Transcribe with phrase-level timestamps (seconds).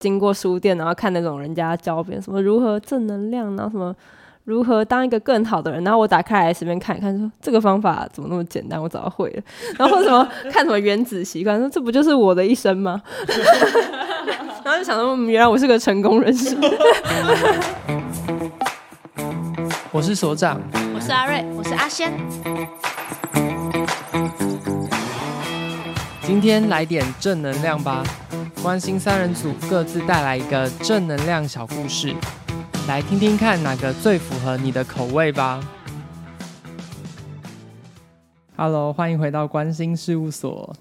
[0.00, 3.94] 经过书店，然后看那种人家教别人什么如何正能量，然后什么
[4.44, 9.42] 如何当一个更好的人，然后我打开来随便看一看，说这个方法怎么那么简单，我早就会了。
[9.78, 13.02] 然后什么 看什么原子习惯，说这不就是我的一生吗？
[14.64, 16.56] 然后就想说，原来我是个成功人士。
[19.92, 20.58] 我是所长，
[20.94, 22.10] 我是阿瑞，我是阿仙。
[26.30, 28.04] 今天来点正能量吧！
[28.62, 32.14] 关心三人组各自带来一个正能量小故事，
[32.86, 35.60] 来听听看哪个最符合你的口味吧。
[38.56, 40.72] Hello，欢迎回到关心事务所。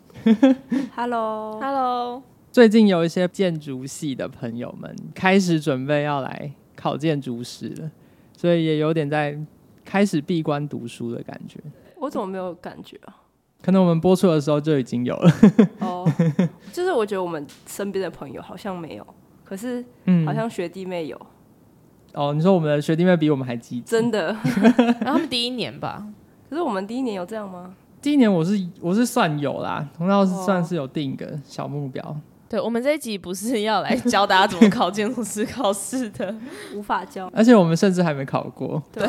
[0.95, 2.21] Hello，Hello。
[2.51, 7.89] 最近有一些建筑系的朋友们开始准备要来考建筑师了，
[8.37, 9.35] 所以也有点在
[9.83, 11.59] 开始闭关读书的感觉。
[11.97, 13.18] 我怎么没有感觉啊？
[13.61, 15.31] 可能我们播出的时候就已经有了。
[15.79, 16.09] 哦，
[16.71, 19.05] 就是我觉得我们身边的朋友好像没有，
[19.43, 19.83] 可是
[20.25, 21.17] 好像学弟妹有。
[22.13, 23.81] 嗯、哦，你说我们的学弟妹比我们还积极？
[23.81, 24.35] 真的？
[25.01, 26.07] 然后他们第一年吧？
[26.49, 27.73] 可是我们第一年有这样吗？
[28.01, 32.15] 第一年我是我是算有啦，同样是算是有定一个小目标。
[32.49, 36.35] 对，我们这一集不是要来教大家怎么考建筑师考试的，
[36.73, 38.81] 无法教，而且我们甚至还没考过。
[38.91, 39.05] 对，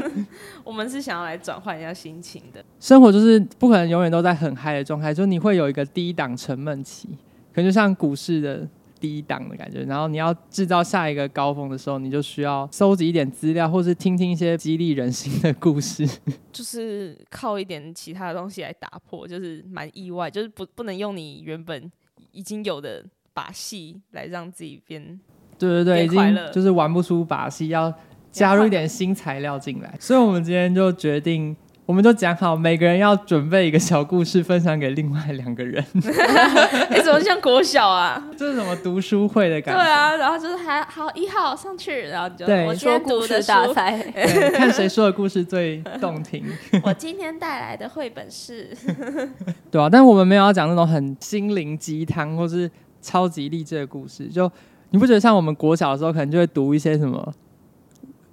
[0.62, 2.62] 我们是想要来转换一下心情的。
[2.78, 7.08] 生活就是不可能永远都在很嗨的状态，就你会有一个低档沉闷期，
[7.54, 8.68] 可能就像股市的
[9.00, 9.84] 低档的感觉。
[9.84, 16.06] 然后你要制造下一个高峰的时候，你就需要收集一点资料，或是听听一些激励人心的故事，
[16.52, 21.90] 就是靠一点其他的东西来打破，就是蛮意外，就是不不能用你原本。
[22.34, 25.18] 已经有的把戏来让自己变，
[25.58, 27.92] 对对对，已经就是玩不出把戏，要
[28.30, 29.94] 加入一点新材料进来。
[29.98, 35.84] 所以，我们今天就决定，我们就讲好，每个人要准备一个小故事，分享给另外两个人。
[35.92, 38.26] 你、欸，怎么像国小啊？
[38.38, 39.82] 这是什么读书会的感觉？
[39.82, 43.98] 对啊，然后就是还好一号上去，然后就对我说故事大赛，
[44.56, 46.42] 看谁说的故事最动 听。
[46.82, 48.74] 我今天带来的绘本是，
[49.70, 52.70] 对啊，但我们没有要讲那种很心灵鸡汤或是
[53.02, 54.26] 超级励志的故事。
[54.28, 54.50] 就
[54.88, 57.34] 你不觉得像我们国小的时候，可能就会读一些什么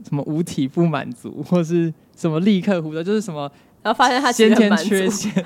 [0.07, 1.93] 什么五体不满足，或是。
[2.21, 3.51] 什么立刻胡的，就是什么，
[3.81, 5.33] 然后发现他先天缺陷，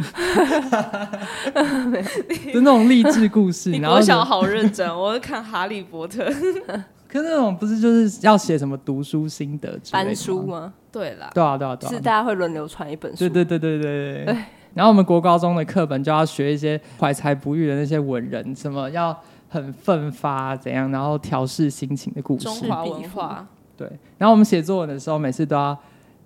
[2.53, 3.71] 就那种励志故事。
[3.71, 6.29] 然后我小好认真，我会看《哈利波特》。
[7.07, 10.73] 可是那种不是就是要写什么读书心得之类的班书吗？
[10.91, 13.19] 对啦，对啊，对啊，对啊，是大家会轮流传一本书。
[13.19, 14.35] 对对对对对对。
[14.73, 22.43] 然后我们国高中的课本就要学一些怀才不遇的那些文人，什么要很奋发怎样，然后调试心情的故事。
[22.43, 23.47] 中华文化。
[23.77, 23.89] 对。
[24.17, 25.77] 然后我们写作文的时候，每次都要。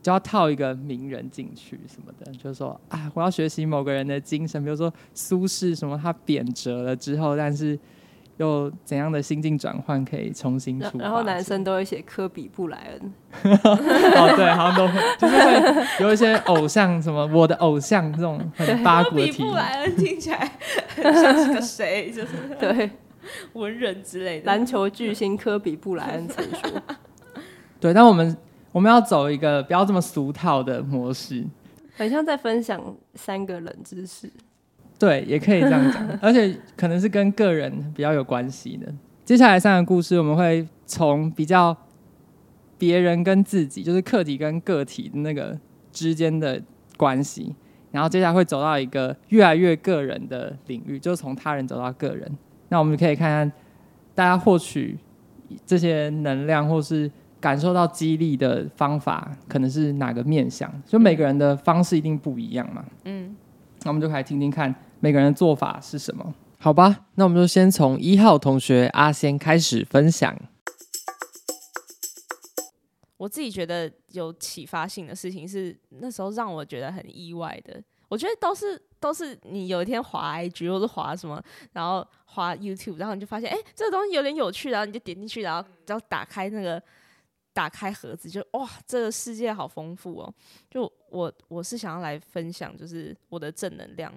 [0.01, 7.77] 就要套一个名人进去什么的，就是说啊，我要学习某个人的精神，比如说苏轼什么，他贬谪了之后，但是
[8.37, 11.03] 又怎样的心境转换可以重新出发。
[11.03, 13.13] 然后男生都会写科比布莱恩，
[13.63, 19.31] 哦对，好像都会，就是会有一些偶像什么，我的偶像这种很八股的题。
[19.31, 20.49] 科比布莱恩听起来
[20.95, 22.09] 很像是个谁？
[22.09, 22.89] 就是 对
[23.51, 26.81] 文人之类的，篮球巨星科比布莱恩曾说。
[27.81, 28.37] 对，但我们。
[28.71, 31.43] 我们要走一个不要这么俗套的模式，
[31.97, 32.79] 很像在分享
[33.15, 34.31] 三个冷知识。
[34.99, 38.93] 对，也可以这样讲， 而且可能是跟个人比较有关系的。
[39.25, 41.75] 接下来三个故事，我们会从比较
[42.77, 45.57] 别人跟自己，就是客体跟个体的那个
[45.91, 46.61] 之间的
[46.95, 47.55] 关系，
[47.91, 52.31] 然后接下来会走到一个越来越个人的领域，就是从他人走到个人。
[52.67, 53.51] 那我们可以看看
[54.13, 54.97] 大家获取
[55.65, 57.09] 这些能量，或是。
[57.39, 60.69] 感受到激励的方法可能是哪个面向？
[60.85, 62.83] 就每个人的方式一定不一样嘛。
[63.05, 63.35] 嗯，
[63.83, 67.05] 那我们就开始听听看每个人的做法是什么，好吧？
[67.15, 70.37] 那我们就先从一号同学阿仙开始分享。
[73.15, 77.81] 我自己觉得有启发性的事情是那时候让我觉得很意外的。
[78.09, 81.41] 我觉得都是都是你有一天滑 IG 或者滑什么，
[81.71, 86.81] 然后滑 YouTube，然后你就发现哎、欸，这个东西有点有趣，然后你就点进去，然后然后打开那个。
[87.59, 90.33] 打开盒子就哇，这个世界好丰富哦！
[90.69, 94.13] 就我我是想要来分享，就是我的正能量，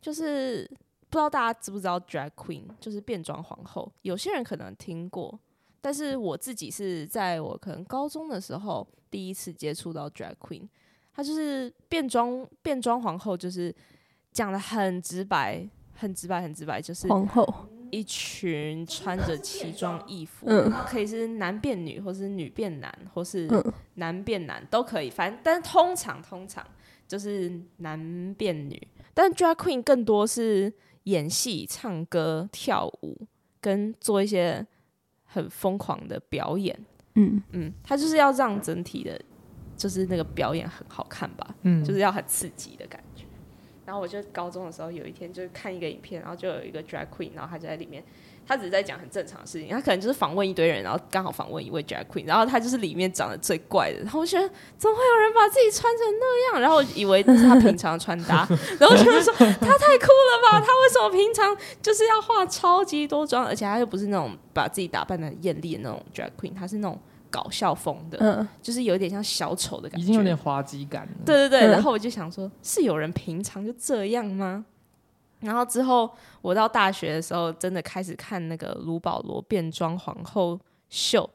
[0.00, 0.64] 就是
[1.10, 3.92] 不知道大家知不知道 drag queen，就是变装皇后。
[4.02, 5.36] 有些人可能听过，
[5.80, 10.68] 但是我自己是在我可能高中的时候第一次接触到 drag queen。
[11.12, 13.74] 她就是变装变装皇后，就是
[14.30, 17.66] 讲得很直白，很直白，很直白，就是皇后。
[17.90, 20.46] 一群穿着奇装异服，
[20.86, 23.48] 可以是男变女，或是女变男，或是
[23.94, 25.10] 男变男都可以。
[25.10, 26.66] 反正，但通常通常
[27.06, 28.80] 就是男变女。
[29.14, 30.72] 但 drag queen 更多是
[31.04, 33.26] 演戏、唱歌、跳舞，
[33.60, 34.66] 跟做一些
[35.24, 36.78] 很疯狂的表演。
[37.14, 39.18] 嗯嗯，他就是要让整体的，
[39.74, 43.15] 就是那个表演很好看吧，嗯，就是要很刺激的感觉。
[43.86, 48.02] 然后我就高中的时候有一天就是看一个影片，然后就有一个 drag queen，然后他就在里面，
[48.44, 56.60] 他只是在讲很正常的事情，他可能就是访问一堆人，然后刚好访问一位 drag queen，然后他就是里面长得最怪的，然后我觉得怎么会有人把自己穿成那样？
[56.60, 58.44] 然后我以为那是他平常的穿搭，
[58.80, 66.98] 然后我就说他太酷了吧，他为什么平常就是要化超级多妆，而且他又不是那种把自己打扮的很艳丽的那种 drag queen，他是那种。
[67.30, 71.12] 搞笑风的，嗯，就是有点像小丑的感觉，已经有点滑稽感了。
[71.24, 74.64] 对对对，嗯、然后我就想说，是有人平常就这样吗？
[75.40, 80.58] 然后之后我到大学的时候，真的开始看那个卢保罗变装皇后
[80.88, 81.28] 秀，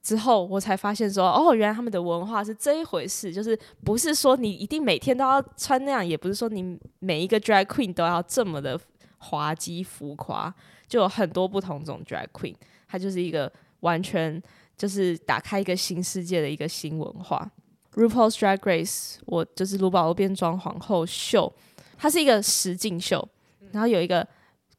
[0.00, 8.78] 之后我才发现说，哦，原来他们的文化是这一回事，就是不是说你一定每天都要穿那样，也不是说你每一个 drag queen 都要这么的
[9.18, 10.54] 滑稽浮夸，
[10.86, 12.54] 就有很多不同种 drag queen，
[12.86, 14.40] 它就是一个完全。
[14.76, 17.50] 就是打开一个新世界的一个新文化。
[17.94, 21.50] RuPaul's Drag Race，我就是卢保罗变装皇后秀，
[21.96, 23.26] 它是一个实境秀，
[23.72, 24.26] 然后有一个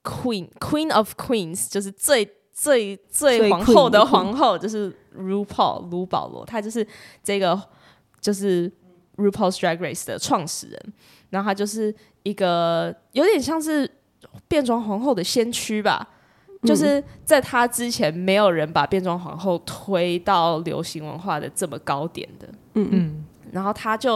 [0.04, 6.86] Queen Queen of Queens，就是最最最皇后的皇后，就是 RuPaul 卢保罗，他就是
[7.24, 7.60] 这个
[8.22, 8.72] 就是
[9.16, 10.94] RuPaul's Drag Race 的创始人，
[11.32, 13.90] 然后他就是一个有点像是
[14.48, 16.08] 变装皇后的先驱吧。
[16.64, 22.48] 就是在他之前，没有人把变装皇后推到流行文化的这么高点的。
[22.74, 24.16] 嗯嗯，然后他就，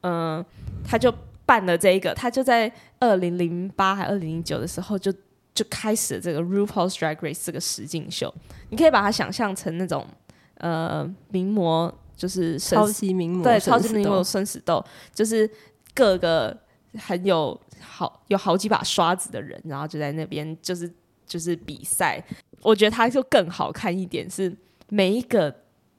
[0.00, 0.46] 嗯、呃，
[0.82, 1.12] 他就
[1.44, 5.12] 办了这一个，他就在二零零八还二零零九的时候就
[5.54, 8.32] 就开始了这个 RuPaul's Drag Race 这个实境秀。
[8.70, 10.06] 你可以把它想象成那种，
[10.54, 14.82] 呃，名模就是超级名模，对，超级名模生死斗，
[15.12, 15.48] 就是
[15.94, 16.56] 各个
[16.98, 20.90] 很有好有好几把刷子的人，然后就在那边就是。
[21.26, 22.22] 就是比赛，
[22.62, 24.56] 我觉得它就更好看一点，是
[24.88, 25.54] 每一个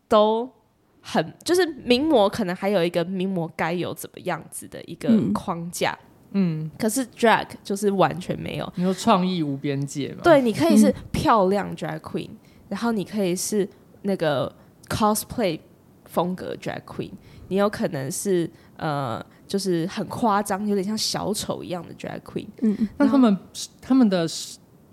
[0.07, 0.49] 都
[1.01, 5.97] 很，就是名模可能还有一个名模该有怎么样子的一个框架，
[6.31, 10.21] 嗯，可是 drag 就是完全没有，你说创意无边界嘛？
[10.23, 12.37] 对，你可以是漂亮 drag queen，、嗯、
[12.69, 13.67] 然后你可以是
[14.03, 14.53] 那个
[14.87, 15.59] cosplay
[16.05, 17.11] 风格 drag queen，
[17.49, 23.37] 你有可能是呃，就是很夸张，有点像小丑一样的 drag queen，嗯，那他们
[23.81, 24.25] 他们的。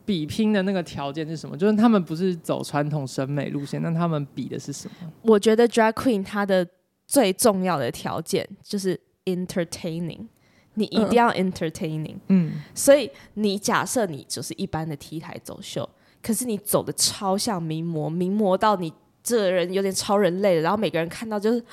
[0.07, 1.57] 比拼的那个条件是什么？
[1.57, 5.11] 就是他们不是走传统审美路线，那他们比的是什么？
[5.23, 6.67] 我觉得 drag queen 它的
[7.07, 10.27] 最重要的条件就是 entertaining，
[10.75, 12.17] 你一定要 entertaining。
[12.29, 15.89] 嗯，所以你假设你就是一般的 T 台走秀，
[16.23, 18.93] 可是你走的超像名模，名模到你
[19.23, 21.65] 这个人有点超人类了，然后每个人看到就是，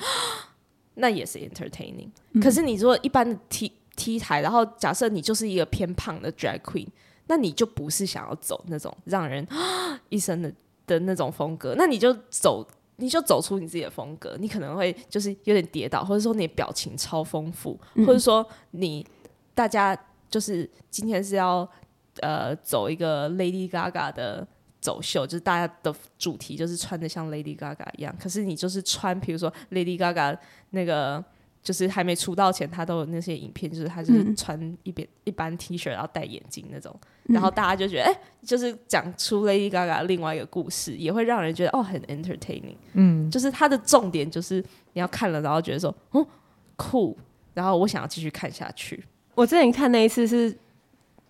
[0.96, 2.08] 那也是 entertaining。
[2.32, 2.40] 嗯。
[2.40, 6.88] 可是你如果一般的 T T 台，然后假设你就是一个偏胖的 drag queen。
[7.26, 9.46] 那你就不是想要走那种让人
[10.10, 10.52] 一生的
[10.86, 12.66] 的那种风格，那你就走，
[12.96, 14.36] 你就走出你自己的风格。
[14.38, 19.06] 你可能会就是有点跌倒，或者说你的表情超丰富，或者说你
[19.54, 19.96] 大家
[20.28, 21.68] 就是今天是要
[22.20, 24.46] 呃走一个 Lady Gaga 的
[24.80, 30.36] 走秀，就是大家的主题就是穿的像 Lady Gaga 一样，可是你就是穿，比如说 Lady Gaga
[30.70, 31.24] 那个。
[31.62, 36.92] 就是还没出道前，他都有那些影片，就是他就是穿一边、嗯、一般 T 恤，然后戴眼镜那种，
[37.24, 42.74] 然后大家就觉得，哎、欸，就是讲出 Lady Gaga 另外一个故事，也会让人觉得哦，很 entertaining。
[42.94, 44.60] 嗯，就是他的重点就是
[44.94, 46.26] 你要看了，然后觉得说，哦，
[46.74, 47.16] 酷，
[47.54, 49.04] 然后我想要继续看下去。
[49.36, 50.52] 我之前看那一次是，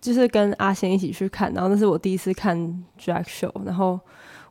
[0.01, 2.57] 就是跟阿仙一起去看，然后那是我第一次看
[2.99, 3.99] drag show，然后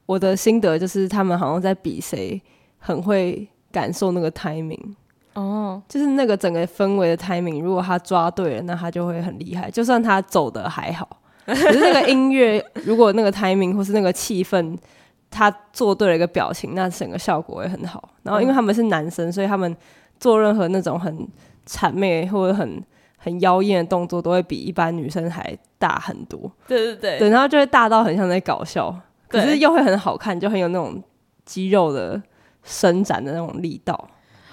[0.06, 2.40] 我的心得就是他们好像在比谁
[2.78, 4.94] 很会感受那个 timing。
[5.34, 9.70] 哦、oh.，就是那个整个氛围的 timing，如果他抓对了，那他就会很厉害。
[9.70, 11.08] 就算他走的还好，
[11.46, 14.76] 可是那个音乐， 如果那个 timing 或是那个气氛，
[15.30, 18.10] 他做对了一个表情，那整个效果会很好。
[18.22, 19.74] 然后因为他们是男生，所以他们
[20.20, 21.26] 做任何那种很
[21.66, 22.82] 谄媚或者很
[23.16, 26.40] 很妖艳的动作，都会比一般女生还大很多。
[26.68, 28.94] 对对对，对，然后就会大到很像在搞笑，
[29.28, 31.02] 可是又会很好看，就很有那种
[31.46, 32.20] 肌肉的
[32.62, 34.08] 伸展的那种力道。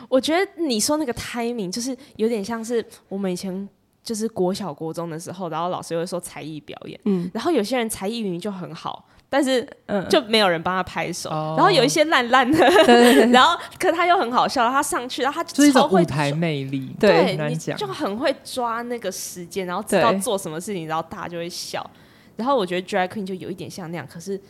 [0.09, 3.69] 我觉得你说那个 timing 就是有点像是我们以前
[4.03, 9.65] 就是国小国中的时候，然后老师会说才艺表演，嗯，然后有些人才艺明明就很好，但是
[10.09, 12.85] 就没有人帮他拍手，嗯，然后有一些烂烂的，对。
[12.85, 21.87] 对对，然后可他又很好笑，他上去，然后他就超会舞台魅力，对，你就很会抓那个时间，然后知道做什么事情，然后大家就会笑，
[22.35, 24.41] 然后我觉得 drag queen 就有一点像那样，可是。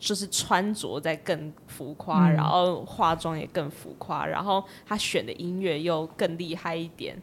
[0.00, 7.16] 就是穿着在更浮夸，嗯，然后化妆也更浮夸，然后他选的音乐又更厉害一点，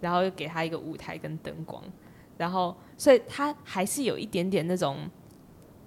[0.00, 1.82] 然后又给他一个舞台跟灯光，
[2.36, 5.08] 然后所以他还是有一点点那种，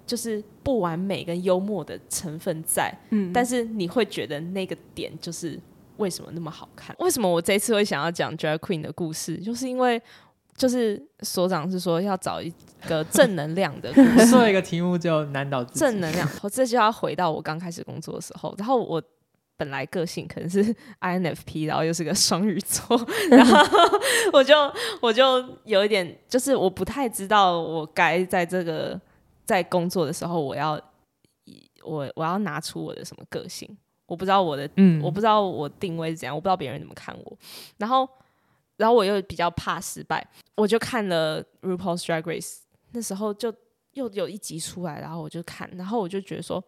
[0.04, 5.58] 就是不完美跟幽默的成分在，嗯，但是你会觉得那个点就是
[5.98, 6.94] 为什么那么好看？
[6.98, 9.36] 为什么我这次会想要讲 Drag Queen 的故事？
[9.38, 10.02] 就是因为
[10.56, 12.52] 就是所长是说要找一
[12.88, 13.92] 个正能量的
[14.26, 15.80] 说一个题目就难倒自己。
[15.80, 19.02] 正能量，我这就要回到我刚开始工作的时候，然后我
[19.56, 23.56] 本来个性可能是 INFP，然后又是个双鱼座，然后
[24.32, 24.54] 我就
[25.00, 29.00] 我就有一点，就是我不太知道我该在这个。
[29.44, 30.80] 在工作的时候，我要
[31.82, 33.68] 我我要拿出我的什么个性？
[34.06, 37.36] 我不知道我的，嗯，我不知道我定位是怎样，我不知道别人怎么看我。
[37.76, 38.08] 然后，
[38.76, 40.26] 然后我又比较怕失败，
[40.56, 42.58] 我就看了 RuPaul's Drag Race。
[42.92, 43.52] 那时候就
[43.92, 46.62] 又有一集出来，然后我就看，然后我就觉得说，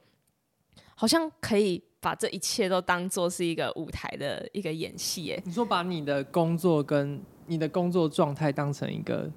[0.94, 5.32] 好像可以把这一切都当做是一个舞台的一个演戏。
[5.32, 9.30] 哎，你说把你的工作跟你的工作状态当成一个。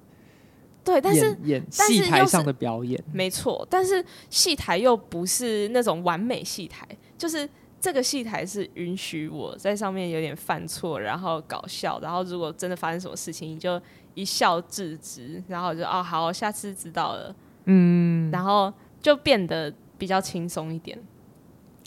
[0.84, 7.46] 对，但是演戏台上的表演没错，但是戏台又不是那种完美戏台，就是
[7.80, 13.80] 这个戏台是允许我在上面有点犯错，然后搞笑，然后如果真的发生什么事情，你就
[14.14, 20.98] 一笑置之，然后就哦好，下次知道了，嗯，然后就变得比较轻松一点。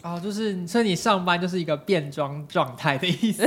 [0.03, 3.43] 哦，就是所以你上班就是一个变装状态的意思。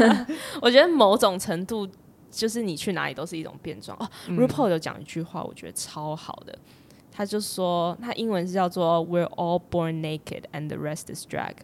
[0.60, 1.88] 我觉得某种程度。
[2.34, 4.10] 就是你去哪里都是一种变装哦。
[4.26, 6.58] 嗯、RuPaul 有讲一句话，我觉得超好的。
[7.10, 11.56] 他就说，他英文是叫做 "We're all born naked and the rest is drag"，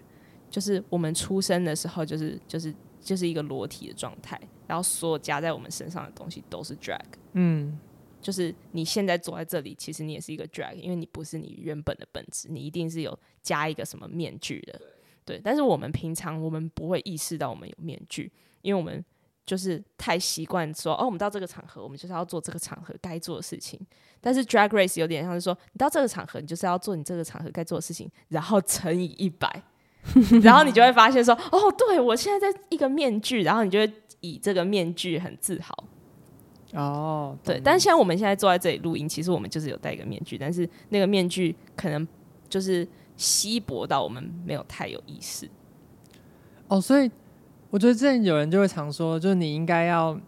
[0.50, 7.00] 就是我们出生的时候就是就是就是一个裸体的状态，然后所有加在我们身上的东西都是 drag。
[7.32, 7.78] 嗯，
[8.20, 14.80] 就是你现在坐在这里，其实你也是一个 drag，因为你不是你原本的本质，你一定是有加一个什么面具的。
[15.24, 19.04] 对，但是我们平常我们不会意识到我们有面具，因为我们。
[19.48, 23.80] 就是太习惯说哦，我们到这个场合，我们就是要做这个场合该做的事情。
[24.20, 29.62] 但是 Drag Race 有点像是说，你到这个场合，你就是要做你这个场合该做的事情，然后乘以一百，
[30.42, 35.84] 然后你就会发现说，哦，对，我现在在一个面具，然后你就会以这个面具很自豪。
[36.72, 37.60] 哦，对。
[37.62, 42.06] 但是现在我们现在坐在这里录音，其实我们就是有戴一个面具，但是那个面具可能
[42.48, 42.86] 就是
[43.16, 45.48] 稀薄到我们没有太有意识。
[46.68, 47.10] 哦，所以。
[47.70, 50.18] 我觉得之前有人就会常说，就是你应该要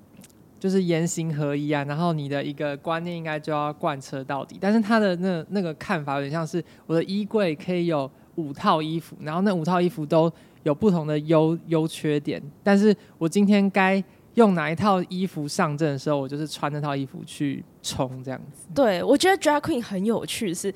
[0.59, 4.59] 就是言行合一啊，然后你的一个观念应该就要贯彻到底。
[4.61, 10.33] 但是他的那那个看法有点像是我的衣柜可以有五套衣服，然后那五套衣服都
[10.63, 14.03] 有不同的优优缺点，但是我今天该
[14.35, 18.67] 用哪一套衣服上阵的时候，我就是穿那套衣服去冲这样子。
[18.75, 20.73] 对，我觉得 Drag Queen 很有趣，是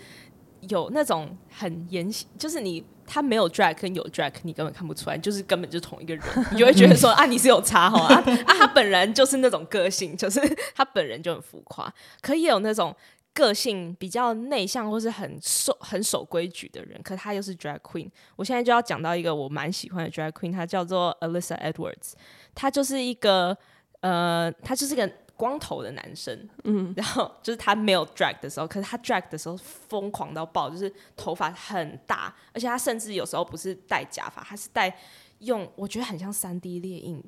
[0.69, 2.85] 有那种很言行，就是你。
[3.07, 8.15] 他没有 drag 跟有 drag，你根本看不出来，就是根本就是同一个人， 你就会觉得说啊，你是有差哈 啊
[8.47, 10.41] 啊，他本人就是那种个性，就是
[10.75, 11.93] 他本人就很浮夸，
[12.23, 12.97] 可以有那种
[13.35, 18.09] 个性比较内向或是很守很守规矩的人，可他又是 drag queen。
[18.37, 22.13] 我现在就要讲到一个我蛮喜欢的 drag queen，他叫做 Alyssa Edwards，
[22.55, 23.55] 他就是一个
[24.01, 25.11] 呃，他就是个。
[25.37, 34.97] 光头的男生，嗯，然后就是他没有 drag 的时候，可是他 drag 的时候疯狂到爆，就是头发很大，而且他甚至有时候不是戴假发，他是戴
[35.41, 37.21] 用我觉得很像三 D 列印，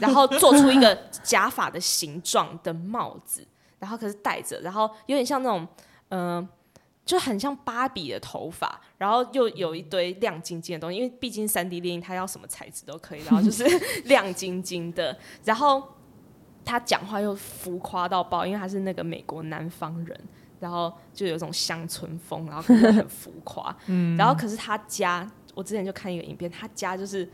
[0.00, 0.92] 然后做出一个
[1.22, 3.46] 假发的形状的帽子，
[3.82, 5.68] 然后可是戴着，然后有点像那种，
[6.08, 6.48] 嗯、呃，
[7.04, 13.64] 就很像芭比的头发，然后又有一堆亮晶晶的东西，因为毕竟三 D 电影它要什么材质都可以，然后就是
[14.06, 15.82] 亮晶晶的，然后。
[16.64, 20.20] 他讲话又浮夸到爆，因为他是那个美国南方人，
[20.60, 23.76] 然后就有一种乡村风，然后很浮夸。
[23.86, 27.28] 嗯，然后可是他家，我之前就看一个影片，他家就是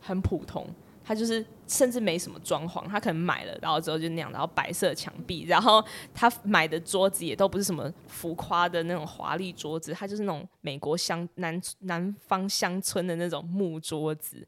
[0.00, 0.66] 很普通，
[1.10, 14.46] 他就是甚至没什么装潢，他可能买了，然后之后就那样，然后白色墙壁，然后他买的桌子也都不是什么浮夸的那种华丽桌子，他就是那种美国乡南南方乡村的那种木桌子。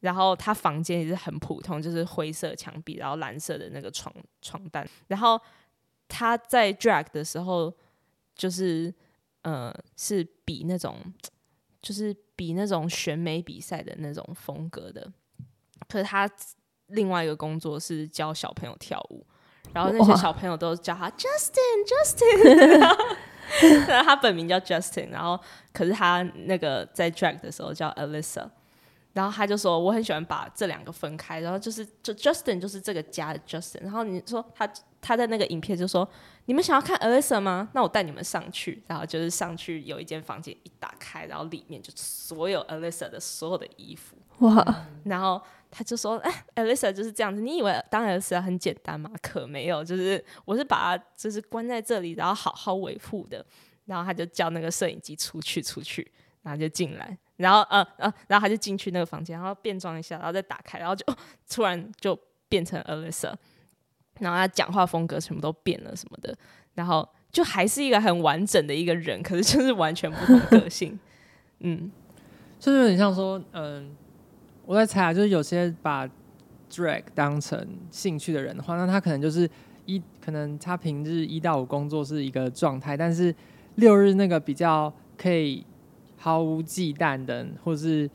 [0.00, 4.12] 然后他房间也是很普通，就是灰色墙壁，然后蓝色的那个床
[4.42, 4.84] 床单。
[5.06, 5.40] 然后
[6.08, 7.72] 他在 drag 的时候，
[8.34, 8.92] 就是
[9.42, 10.96] 呃，是比那种，
[11.80, 15.12] 就是比那种选美比赛的那种风格的。
[15.88, 16.28] 可是他
[16.88, 19.24] 另外一个工作是教小朋友跳舞，
[19.72, 22.96] 然后那些小朋友都叫他 Justin，Justin。
[24.04, 25.38] 他本名叫 Justin，然后
[25.72, 28.48] 可是他那个在 drag 的时候叫 Alyssa。
[29.12, 33.82] 然后他就说，我很喜欢把这两个分开，然后就是就 Justin 就是这个家的 Justin。
[33.82, 36.08] 然后你说他他在那个影片就说，
[36.44, 37.68] 你们想要看 Alyssa 吗？
[37.72, 38.84] 那我带你们上去。
[38.86, 44.16] 然后就是上去有一间房间一打开，然后里面就所有 Alyssa 的所有的衣服。
[44.46, 44.64] 哇！
[45.02, 47.40] 然后他就说，哎，Alisa 就是这样子。
[47.40, 49.10] 你以为当 Alisa 很简单吗？
[49.22, 53.44] 可没有，就是我是把他就是关在这里，然后好好维护的。
[53.86, 56.08] 然后他就叫那个摄影机出去出去，
[56.42, 61.04] 然后就进来，然后呃呃，然后他就进去那个房间，然后变装一下，然后再打开，然后就
[61.48, 62.16] 突然就
[62.48, 63.34] 变成 Alyssa，
[64.20, 66.32] 然后他讲话风格全部都变了什么的，
[66.74, 70.96] 然后就还是一个很完整的一个人，可是就是完全不同个性，
[71.58, 71.90] 嗯，
[72.60, 73.96] 就是有点像说，嗯，
[74.70, 76.08] 我在猜啊，就是有些把
[76.70, 79.50] drag 当成兴趣的人的话，那他可能就是
[79.84, 83.34] 一，可能他平日一到五工作是一个状态，但是
[83.74, 85.66] 六日那个比较可以
[86.16, 88.08] 毫无忌惮的，或是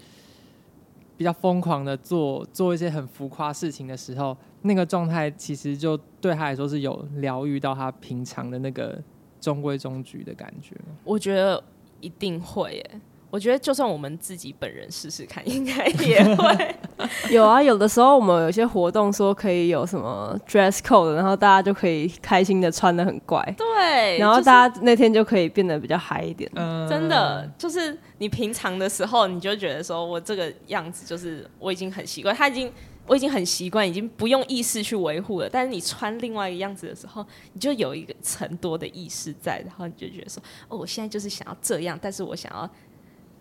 [1.18, 8.98] 比较疯狂的做做一些很浮夸事情的时候，那个状态其实就对他来说是有疗愈到他平常的那个
[9.42, 10.74] 中规中矩的感觉。
[11.04, 11.62] 我觉得
[12.00, 13.02] 一定会耶。
[13.30, 16.76] 我觉得就算我们自己本人试试看，应该也会
[17.30, 17.62] 有啊。
[17.62, 26.50] 有的时候我们有些活动说可以有什么 dress code，然后大家就可以开心的穿的很怪，对，然后大家那天就可以变得比较嗨一点。
[26.56, 32.72] 嗯，真的就是你平常的时候，你就觉得说我这个样子就是我已经很习惯，他已经
[33.08, 35.50] 我已经很习惯，已经不用意识去维护了。
[35.50, 42.70] 但是你穿另外一个样子的时候，你就有一个层多的意识在，然后你就觉得说哦，我现在就是想要这样，但是我想要。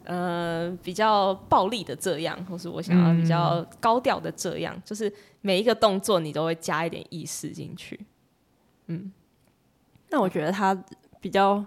[0.04, 7.99] 呃，比较暴力的这样，或是我想要比较高调的这样，嗯，就是每一个动作你都会加一点意识进去。
[8.88, 9.11] 嗯，
[10.11, 10.78] 那我觉得他
[11.23, 11.64] 比较，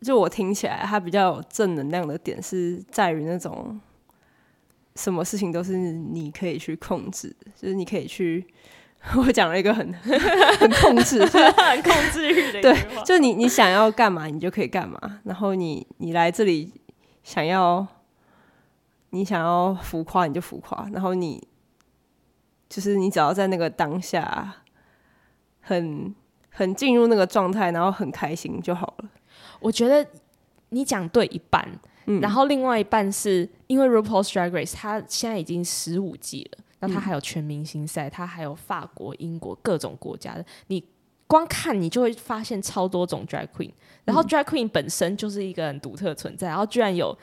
[0.00, 3.80] 就我听起来他比较有正能量的点是在于那种，
[4.94, 8.46] 什么事情都是你可以去控制，就是你可以去，
[9.18, 9.92] 我讲了一个很
[10.60, 16.72] 很控制， 很控制欲的一句话，对，就你你想要干嘛，你就可以干嘛，然后你你来这里。
[17.26, 17.84] 想要
[19.10, 21.44] 你想要浮夸你就浮夸，然后你
[22.68, 24.54] 就是你只要在那个当下
[25.60, 26.14] 很
[26.50, 29.10] 很进入那个状态，然后很开心就好了。
[29.58, 30.08] 我觉得
[30.68, 31.68] 你讲对一半，
[32.04, 40.84] 嗯，然后另外一半是因为 RuPaul's Drag Race 它现在已经十五季了，那它还有全明星赛，它还有法国、英国各种国家的你。
[41.26, 43.70] 光看你就会发现超多种 drag queen，
[44.04, 47.16] 然后 drag queen 本身就是一个很独特的存在，然后居然有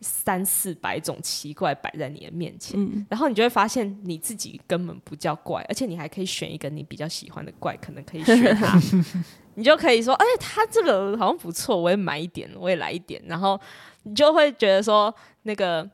[0.00, 8.78] 三四百种奇怪摆在你的面前，嗯，然后你就会发现你自己根本不叫怪，而且你还可以选一个你比较喜欢的怪，可能可以选他，
[9.56, 13.60] 你就可以说，哎，他这个好像不错，我也买一点，我也来一点，然后
[14.04, 15.88] 你就会觉得说，那个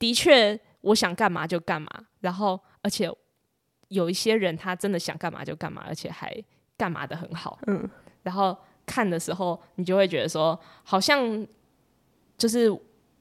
[0.00, 1.88] 的确我想干嘛就干嘛，
[2.20, 3.08] 然后而且
[3.88, 6.34] 有一些人他真的想干嘛就干嘛，而且还。
[6.78, 7.86] 干嘛的很好，嗯，
[8.22, 11.46] 然后看的时候，你就会觉得说，好像
[12.38, 12.74] 就是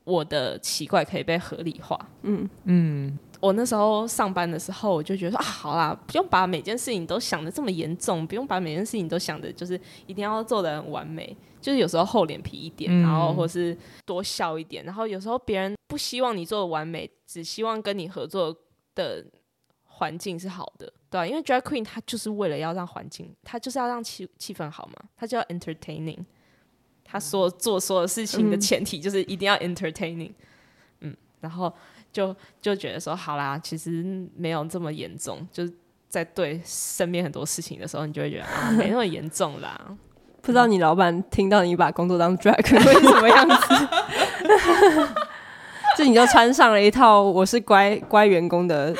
[0.05, 2.49] 我的奇怪可以被合理化，嗯。
[2.63, 3.19] 嗯。
[3.39, 18.51] 我那时候上班的时候，我就觉得说啊，好啦，不用把每件事情都想的这么严重，不用把每件事情都想的就是一定要做的很完美，就是有时候厚脸皮一点，然后或是多笑一点，然后有时候别人不希望你做的完美，只希望跟你合作
[18.95, 19.23] 的
[19.97, 20.91] 环境是好的。
[21.09, 26.19] 对啊，因为 drag queen 他就是为了要让环境，他就是要让气气氛好嘛，他就要 entertaining，
[27.03, 30.33] 他所做所有事情的前提就是一定要 entertaining，
[30.99, 31.73] 嗯，然后
[32.11, 34.03] 就就觉得说好啦，其实
[34.35, 35.73] 没有这么严重，就是
[36.09, 39.97] 在对身边很多事情的时候，你就会觉得啊， 没那么严重啦。
[40.41, 43.87] 不知道你老板听到你把工作当 drag 会是什么样子？
[45.97, 48.93] 就你就穿上了一套我是乖乖员工的。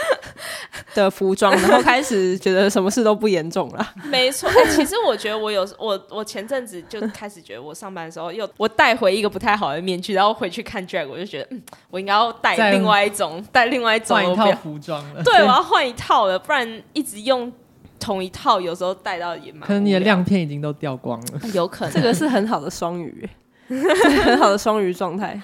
[1.04, 3.94] 的服装，然后开始觉得什么事都不严重了。
[4.06, 15.24] 没错，欸，其实我觉得我有我我前阵子就开始觉得我上班的时候又我带回一个不太好的面具，然后回去看 drag，我就觉得嗯，我应该要带另外一种带另外一种换一套服装了。
[15.24, 17.52] 对，我要换一套了，不然一直用
[18.00, 19.62] 同一套，有时候带到也蛮。
[19.62, 21.42] 可能你的亮片已经都掉光了。
[21.54, 23.28] 有可能， 这个是很好的双鱼，
[23.68, 25.40] 很好的双鱼状态。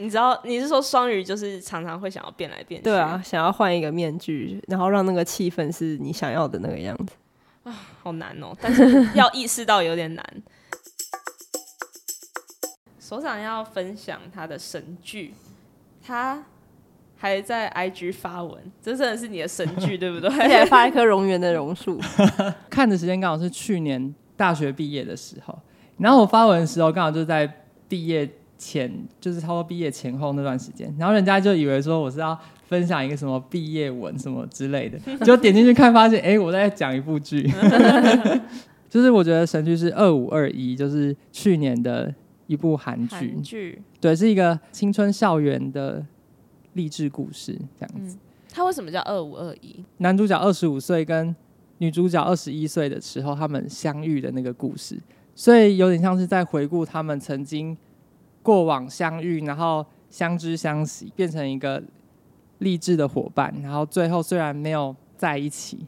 [0.00, 2.84] 你知道你是说双鱼就是常常会想要变来变去？
[2.84, 7.12] 对啊，想要换一个面具，然后让那个气氛是你想要的那个样子
[7.64, 8.56] 啊，好难哦！
[8.58, 10.24] 但是要意识到有点难。
[12.98, 15.34] 所长要分享他的神剧，
[16.02, 16.42] 他
[17.18, 20.30] 还在 IG 发文，这真的是你的神剧 对不对？
[20.30, 22.00] 而且还发一棵蠑螈的榕树。
[22.70, 25.58] 看的时间刚好是去年大学毕业的时候，
[25.98, 27.46] 然后我发文的时候刚好就在
[27.86, 28.26] 毕业。
[28.60, 37.50] 前就是差不多毕业前后那段时间，然后人家就以为说我是要分享一个什么毕业文什么之类的， 结果点进去看发现，哎，我在讲一部剧，
[38.90, 42.14] 就是我觉得神剧是二五二一，就是去年的
[42.46, 46.04] 一部韩剧，韩剧对，是一个青春校园的
[46.74, 48.18] 励志故事这样子。
[48.52, 49.82] 他、嗯、为什么叫二五二一？
[49.98, 51.34] 男主角二十五岁跟
[51.78, 54.98] 女主角二十一岁的时候，他们相遇的那个故事。
[55.34, 57.74] 所以有点像是在回顾他们曾经
[58.42, 61.82] 过往相遇，然后相知相惜，变成一个
[62.58, 65.86] 励志的伙伴，然后最后虽然没有在一起，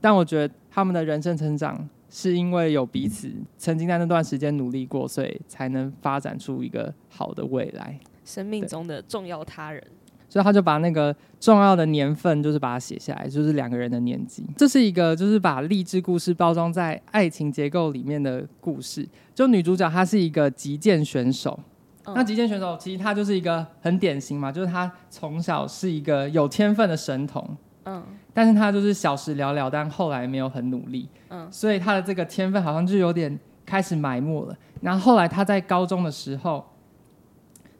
[0.00, 7.98] 但我觉得他们的人生成长是因为有彼此曾经在那段时间努力过，所以才能发展出一个好的未来。
[8.24, 9.82] 生命中的重要他人。
[10.30, 14.44] 所以他就把那个重要的年份，就是把它写下来，就是两个人的年纪。
[14.58, 19.08] 这是一个就是把励志故事包装在爱情结构里面的故事。
[19.34, 21.58] 就女主角她是一个击剑选手，
[22.08, 28.02] 嗯、那击剑选手其实他就是一个很典型嘛，就是他从小是一个有天分的神童，嗯，
[28.34, 34.56] 但是他就是小时了了，但后来没有很努力，嗯，所以他的这个天分好像就有点开始埋没了。
[34.80, 36.64] 然后后来他在高中的时候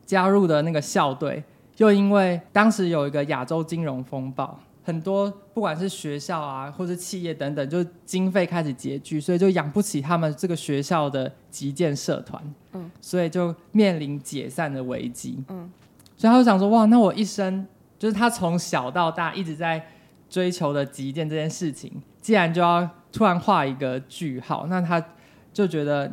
[0.04, 1.42] 加入的那个校队。
[1.78, 4.58] 又因为当时有一个亚洲金融风暴，
[4.88, 15.70] 很多不管是学校啊，或是企业等等，就经费开始拮据，所以就养不起他们这个学校的击剑社团，嗯，所以就面临解散的危机，嗯，
[16.16, 17.66] 所以他就想说，哇，那我一生
[17.98, 19.86] 就是他从小到大一直在
[20.30, 25.04] 追求的击剑这件事情，既然就要突然画一个句号，那他
[25.52, 26.10] 就觉得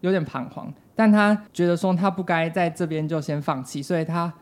[0.00, 4.32] 有点彷徨，但他觉得说他不该在这边就先放弃，所以他。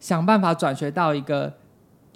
[0.00, 1.52] 想办法转学到一个，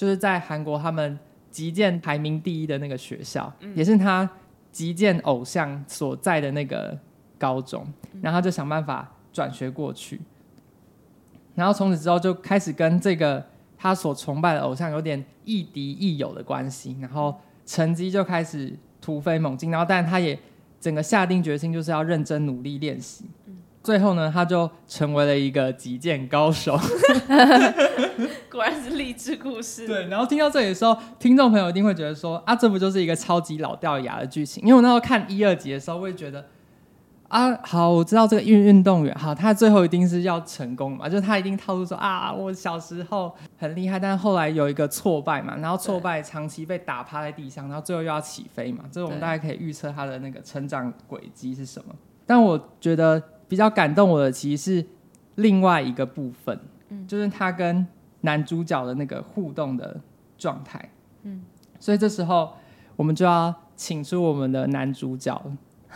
[0.02, 1.16] 就是在韩国他们
[1.48, 4.28] 击剑排名第一的那个学校，嗯、也是他
[4.72, 6.98] 击剑偶像所在的那个
[7.38, 7.86] 高中，
[8.20, 10.20] 然后他就想办法转学过去，
[11.54, 13.46] 然后从此之后就开始跟这个
[13.78, 20.36] 他所崇拜的偶像有点亦敌亦友的关系，然后成绩就开始突飞猛进，然后但他也
[20.80, 23.26] 整个下定决心就是要认真努力练习。
[23.82, 26.78] 最后呢，他就成为了一个击剑高手。
[28.50, 29.86] 果然是励志故事。
[29.86, 36.44] 对，然后听到这里的时候，听众朋友一定会觉得说：“啊，这不就是一个超级老掉牙的剧情？”因为我那时候看一二集的时候，会觉得
[37.28, 51.94] ：“啊，好，我知道这个运运动员，好，他最后一定是要成功嘛，就是他一定套路说啊，我小时候很厉害，但是后来有一个挫败嘛，然后挫败长期被打趴在地上，然后最后又要起飞嘛，这我们大概可以预测他的那个成长轨迹是什么。
[52.26, 53.20] 但我觉得。
[53.52, 54.86] 比较感动我的其实是
[55.34, 57.86] 另外一个部分，嗯，就是他跟
[58.22, 60.00] 男主角的那个互动的
[60.38, 60.88] 状态，
[61.24, 61.42] 嗯，
[61.78, 62.54] 所以这时候
[62.96, 65.38] 我们就要请出我们的男主角。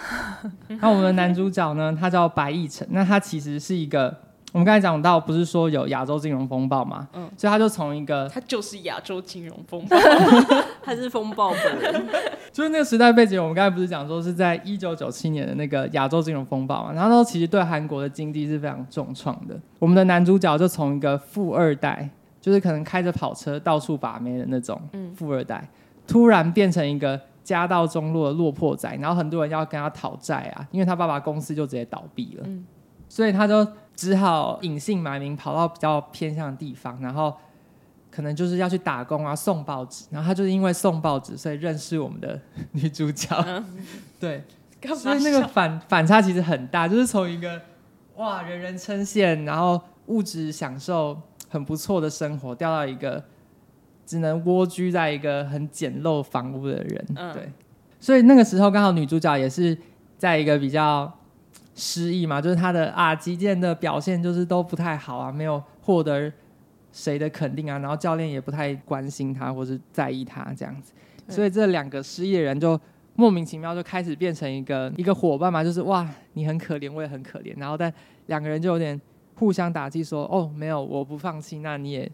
[0.69, 4.26] 那我们的男主角呢，他叫白亦辰，那他其实是一个。
[4.57, 7.07] 我们刚才讲到，不是说有亚洲金融风暴嘛？
[7.13, 9.95] 嗯，所以他就从一个，他就是亚洲金融风暴，
[10.83, 12.07] 他是风暴本人。
[12.51, 16.93] 就是那个时代背景，我们刚才不是讲说是在一九九七年的那个亚洲金融风暴嘛？
[16.95, 19.55] 然后那时候其实对韩国的经济是非常重创的。
[19.79, 22.09] 我们的男主角就从一个富二代，
[22.41, 24.81] 就是可能开着跑车到处把妹的那种
[25.15, 25.69] 富二代，嗯、
[26.07, 32.65] 突然变成一个家道中落的落魄仔，然后很多人要跟他讨债啊，因为他爸爸公司就直接倒闭了，嗯、
[33.07, 33.69] 所以他就。
[33.97, 37.35] 只好隐姓埋名跑到比较偏向的地方，然后
[38.11, 40.05] 可能就是要去打工啊，送报纸。
[40.11, 42.39] 然后他就是因为送报纸，所以认识我们的
[42.73, 43.35] 女主角。
[43.47, 43.65] 嗯、
[44.21, 44.45] 对，
[44.95, 47.59] 所以那个反反差其实很大，就是从一个
[48.17, 53.25] 哇人人称羡，然后物质享受很不错的生活，掉到一个
[54.05, 57.07] 只能蜗居在一个很简陋房屋的人。
[57.17, 57.51] 嗯、对，
[57.99, 59.79] 所以那个时候刚好女主角也是
[60.19, 61.11] 在一个比较。
[61.79, 66.33] 失意嘛，就是他的啊击剑的表现就是都不太好啊，没有获得
[66.91, 70.95] 谁的肯定啊，然后教练也不太关心他或是在意他这样子，
[71.29, 72.81] 所以这两个失意的人就
[73.15, 77.93] 莫名其妙就开始变成一个一个伙伴嘛，就是哇你很可怜，我也很可怜，然后但
[78.29, 78.99] 两个人就有点
[79.35, 82.11] 互相打击说哦没有我不放弃，那你也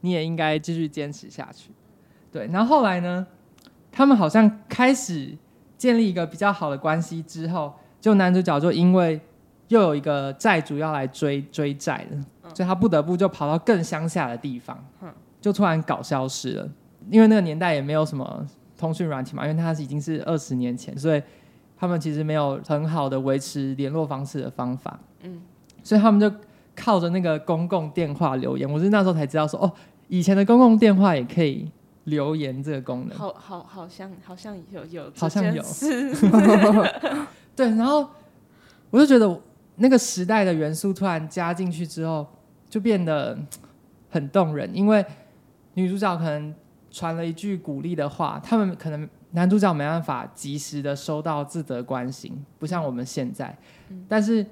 [0.00, 1.70] 你也应该继续坚持下去，
[2.32, 3.24] 对，然后后来呢，
[3.92, 5.38] 他们好像开始
[5.78, 7.72] 建立一个比较好的关系之后。
[8.04, 9.18] 就男主角就因为
[9.68, 14.78] 又有一个债主要来追追债了，所以他不得不就跑到更乡下的地方，
[15.40, 16.68] 就突然搞消失了。
[17.10, 21.22] 因为那个年代也没有什么通讯软体嘛，因为他已经是二十年前，所以
[21.78, 25.00] 他们其实没有很好的维持联络方式的方法。
[25.22, 25.40] 嗯，
[25.82, 26.30] 所以他们就
[26.76, 28.70] 靠着那个公共电话留言。
[28.70, 29.72] 我是那时候才知道说，哦，
[30.08, 31.70] 以前的公共电话也可以
[32.04, 33.16] 留言这个功能。
[33.16, 35.62] 好好好像好像有有好像有。
[37.56, 38.08] 对，然后
[38.90, 39.40] 我就觉得
[39.76, 42.26] 那个时代的元素突然加进去之后，
[42.68, 43.38] 就变得
[44.10, 44.68] 很动人。
[44.74, 45.04] 因为
[45.74, 46.54] 女主角可能
[46.90, 53.56] 传了一句鼓励的话，他们可能男主角没办法及时的收到自责关心，不像我们现在。
[54.08, 54.44] 但是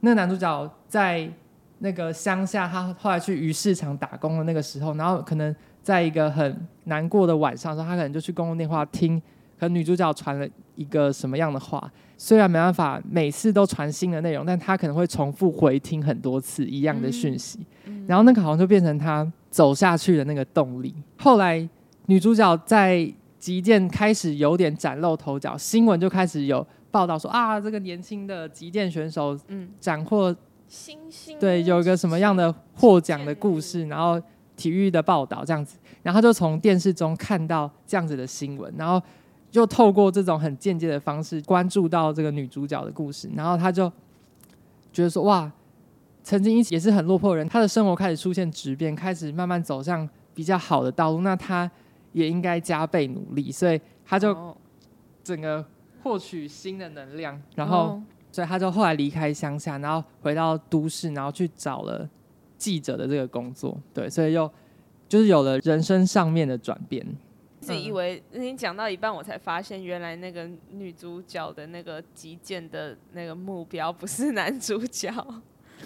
[0.00, 1.30] 那个男主角在
[1.78, 9.20] 那个乡下，他后来去鱼市场打工的那个时候，然后可能在一个很难过的晚上的时候，他可能就去公共电话听，
[9.58, 10.46] 可能女主角传了。
[10.74, 20.94] 一个什么样的话，虽然没办法每次都传新的内容，但他可能会重复回听很多次一样的讯息，嗯、然后那个好像就变成他走下去的那个动力。
[21.18, 21.68] 后来
[22.06, 23.08] 女主角在
[23.38, 29.68] 击剑开始有点崭露头角，新闻就开始有报道说啊，这个年轻的击剑选手嗯。
[29.78, 30.34] 斩获
[30.66, 34.20] 星星，对，有一个什么样的获奖的故事，然后
[34.56, 39.00] 体育的报道这样子，然后就从电视中看到这样子的新闻，然后。
[39.54, 43.88] 就透过这种很间接的方式关注到这个女主角的故事，然后他就
[44.92, 45.48] 觉得说：“哇，
[46.24, 51.20] 曾经也是很落魄的人，他的生活开始出现质变，开始慢慢走向比较好的道路。
[51.20, 51.70] 那他
[52.10, 54.56] 也应该加倍努力，所以他就
[55.22, 55.64] 整个
[56.02, 62.10] 获取新的能量，然后所以他就后来离开乡下，然后回到都市，然后去找了
[62.58, 63.78] 记者的这个工作。
[63.92, 64.50] 对，所以又
[65.08, 67.06] 就是有了人生上面的转变。”
[67.64, 75.10] 自己以为你讲到一半，我才发现原来那个女主角的那个击剑的那个目标不是男主角，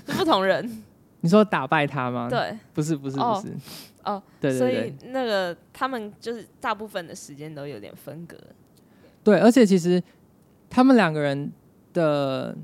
[0.07, 0.83] 是不同人。
[1.21, 2.29] 你说打败他吗？
[2.29, 3.53] 对，不是，不是，不是。
[4.05, 4.59] 哦，对对对。
[4.59, 8.37] 所以那个他们就是大部分的时间都有点分隔。
[9.25, 10.03] 对，而且其实
[10.71, 11.53] 他们两个人
[11.93, 12.57] 的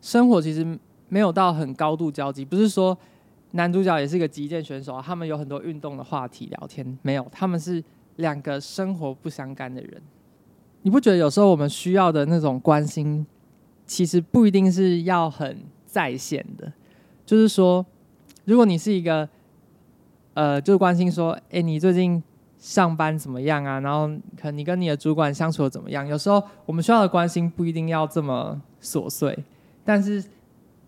[0.00, 2.96] 生活其实没有到很高度交集，不是说
[3.52, 7.82] 男主角也是一个击剑选手，他们有很多运动的话题聊天，没有，他们是。
[8.18, 10.02] 两个生活不相干的人，
[10.82, 13.26] 你不觉得有时候我们需要的那种关心，
[13.86, 16.72] 其实不一定是要很在线的。
[17.24, 17.84] 就是说，
[18.44, 19.28] 如果你是一个，
[20.34, 22.22] 呃，就是关心说，哎，你最近
[22.58, 23.78] 上班怎么样啊？
[23.80, 26.06] 然后可能你跟你的主管相处怎么样？
[26.06, 29.44] 有时候我们需要的关心不一定要这么琐碎，
[29.84, 30.24] 但是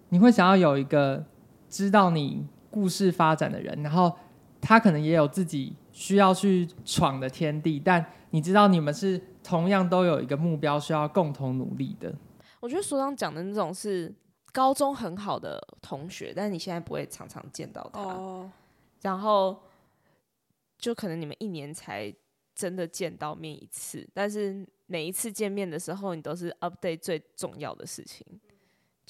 [0.08, 1.24] 你会想要有一个
[1.68, 4.12] 知道你故事发展的人，然后
[4.61, 5.75] 他可能也有自己。
[5.92, 12.14] 需要去闯的天地，但你知道你们是同样都有一个目标，需要共同努力的。
[12.61, 14.11] 我觉得所长讲的那种是
[14.51, 18.46] 高中很好的同学，但是你现在不会常常见到他，oh.
[19.03, 19.61] 然后
[20.79, 22.11] 就可能你们一年才
[22.55, 28.25] 真的见到面一次，但是每一次见面的时候，你都是 update 最重要的事情。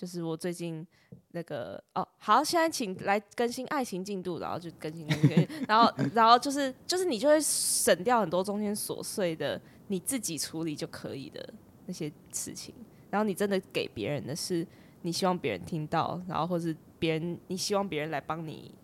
[0.01, 0.87] 就是我最近
[1.33, 11.53] 那个哦，好，现在请来更新爱情进度，然后就更新那个，然后然后就是就是你就会省掉很多中间琐碎的你自己处理就可以的
[11.85, 12.75] 那些事情，
[13.11, 14.67] 然后你真的给别人的是
[15.03, 18.75] 你希望别人听到，然后或是别人你希望别人来帮你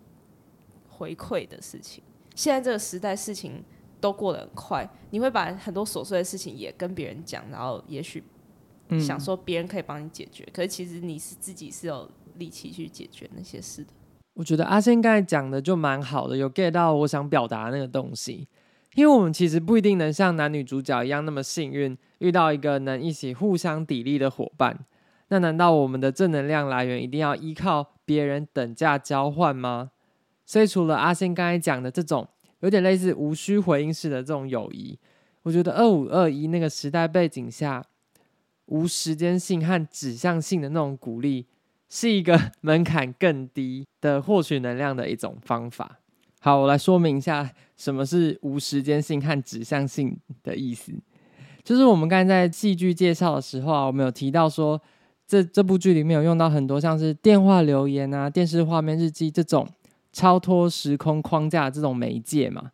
[0.87, 2.03] 回馈的事情。
[2.35, 3.63] 现在这个时代事情
[3.99, 8.23] 都过得很快，你会把很多琐碎的事情也跟别人讲，然后也许。
[8.99, 13.89] 想说别人可以帮你解决，嗯，可是其实你是自己是有力气去解决那些事的。
[14.35, 18.47] 我觉得阿仙刚才讲的就蛮好的，有 get 到我想表达的那个东西。
[18.95, 24.85] 因为我们其实不一定能像男女主角一样那么幸运，遇到一个能一起互相砥砺的伙伴。
[25.27, 29.91] 那难道我们的正能量来源一定要依靠别人等价交换吗？
[30.45, 32.27] 所以除了阿仙刚才讲的这种
[32.61, 34.97] 有点类似无需回应式的这种友谊，
[35.43, 37.83] 我觉得二五二一那个时代背景下。
[38.67, 41.45] 无时间性和指向性的那种鼓励，
[41.89, 45.99] 是一个 门槛更低的获取能量的一种方法。
[46.39, 50.93] 好，我来说明一下什么是无时间性和指向性的意思。
[51.63, 54.81] 就是我们刚才在戏剧介绍的时候啊，我们有提到说，
[55.25, 59.67] 这这部剧里面有用到很多像是电话留言啊、电视画面日记这种
[60.13, 62.71] 超脱时空框架的这种媒介嘛。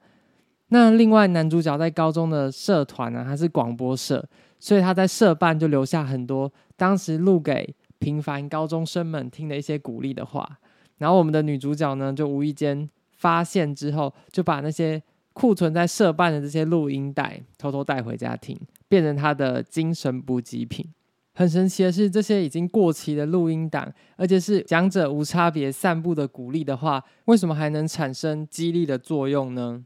[0.68, 4.28] 那另外，男主角在高中的社团呢、他是广播社。
[4.63, 10.58] 所以他在社办就留下很多当时录给平凡高中生们听的一些鼓励的话，
[10.99, 20.88] 然后我们的女主角呢就无意间发现之后，就把那些库存在社办的这些录音带偷偷带回家听，变成她的精神补给品。
[21.34, 29.84] 很神奇的是，这些已经过期的录音档，而且是讲者无差别散布的鼓励的话，为什么还能产生激励的作用呢？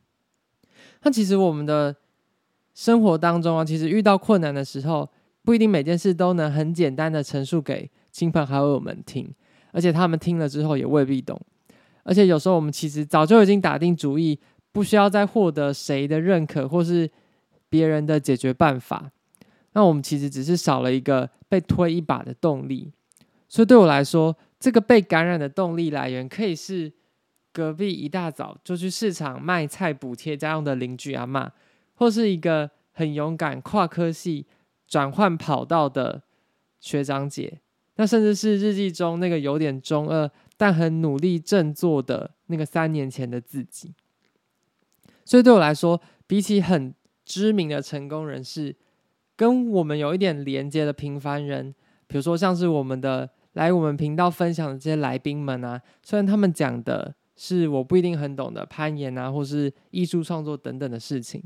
[1.02, 1.96] 那其实我们的。
[2.78, 5.10] 生活当中啊，其实遇到困难的时候，
[5.42, 9.28] 不一定每件事都能很简单的陈述给亲朋好友们听，
[9.72, 11.42] 而且他们听了之后也未必懂。
[12.04, 14.40] 而且有时候我们其实早就已经打定主意，
[14.72, 17.10] 不需要再获得谁的认可或是
[17.68, 19.10] 别人的解决办法。
[19.74, 22.92] 那我们其实只是少了一个被推一把的动力。
[23.50, 26.94] 所以对我来说，这个被感染的动力来源，可以是
[27.52, 31.52] 隔壁一大早就去市场卖菜补贴家用的邻居阿妈。
[31.98, 34.48] 或是一个很勇敢跨科系
[34.88, 36.24] 转换跑道的
[36.80, 37.60] 学长姐，
[37.98, 43.94] 那甚至是日记中那个有点中二但很努力振作的那个三年前的自己。
[45.26, 46.94] 所以对我来说，比起很
[47.26, 48.76] 知名的成功人士，
[49.36, 51.76] 跟我们有一点连接的平凡人，
[52.08, 61.44] 比如说像是我们的来我们频道分享的这些来宾们啊，虽然他们讲的是我不一定很懂的攀岩啊，或是艺术创作等等的事情，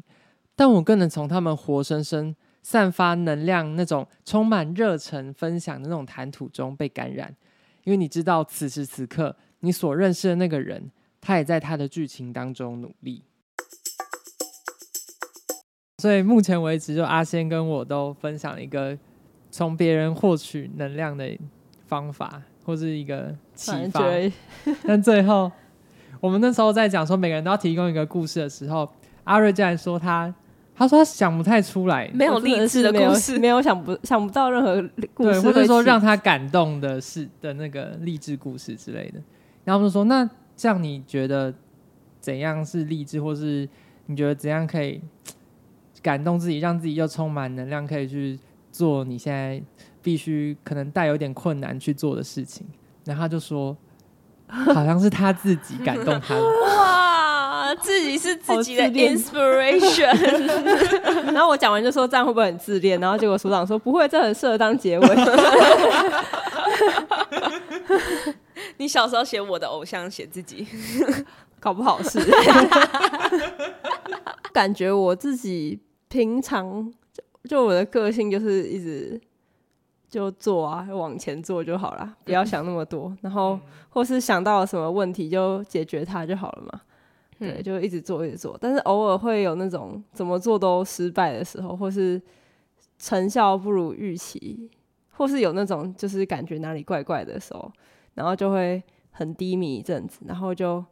[0.62, 7.36] 但我更能从他们活生生散发能量、那种充满热忱分享的那种谈吐中被感染，
[7.84, 13.24] 因为你知道此时此刻你所认识的那个人，他也在他的剧情当中努力。
[15.98, 18.96] 所以目前为止，就阿仙跟我都分享一个
[19.50, 21.36] 从别人获取能量的
[21.88, 24.04] 方法，或是一个启发。
[24.86, 25.52] 但最后，
[26.20, 28.88] 我们那时候在讲说每个人都要提供一个故事的时候，
[29.24, 30.32] 阿瑞竟然说他，
[30.76, 39.22] 他说他想不太出来，没有励志的故事， 没有想不想不到任何故事，或者说让他感动的事的那个励志故事之类的。
[39.64, 41.54] 然后就说，那这样你觉得
[42.20, 43.68] 怎样是励志，或是
[44.08, 45.02] 你觉得怎样可以？
[46.02, 48.40] 感动自己，让自己又充满能量，可以去
[48.72, 49.62] 做你现在
[50.02, 52.66] 必须可能带有点困难去做的事情。
[53.06, 53.78] 然后他就说，
[54.48, 56.34] 好像是他自己感动他。
[57.74, 60.12] 哇，自己是自己的 inspiration。
[61.32, 63.00] 然后我讲完就说，这样会不会很自恋？
[63.00, 65.08] 然后结果所长说不会，这很适合当结尾。
[68.78, 70.68] 你小时候写我的偶像，写自己，
[71.60, 72.20] 搞不好是。
[74.52, 75.80] 感觉我自己。
[76.12, 79.18] 平常就就我的个性就是一直
[80.10, 83.16] 就做啊，往前做就好了，不要想那么多。
[83.22, 83.58] 然后
[83.88, 86.82] 或是想到了什么问题就解决它就好了嘛。
[87.42, 88.56] 对，就一直做一直做。
[88.62, 92.22] 但是偶尔会有那种怎么做都失败的时候，或是
[93.00, 94.70] 成效不如预期，
[95.10, 97.72] 或是有那种就是感觉哪里怪怪的时候，
[98.14, 100.86] 然后就会很低迷一阵子，然后就